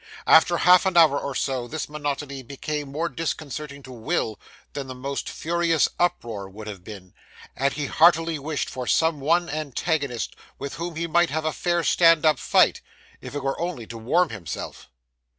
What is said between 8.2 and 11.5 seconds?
wished for some one antagonist with whom he might have